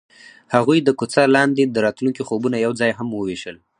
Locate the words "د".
0.83-0.89, 1.65-1.77